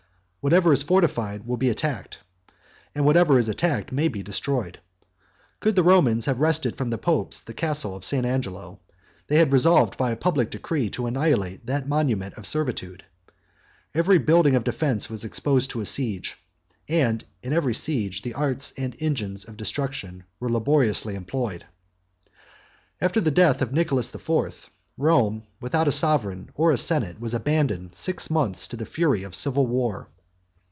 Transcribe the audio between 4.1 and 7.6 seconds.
destroyed. Could the Romans have wrested from the popes the